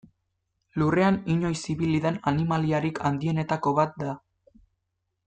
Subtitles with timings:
[0.81, 4.17] Lurrean inoiz ibili den animaliarik handienetako bat da.